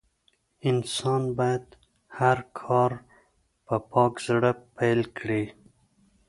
[0.69, 1.65] انسان بايد
[2.17, 2.91] هر کار
[3.65, 5.43] په پاک زړه پيل کړي.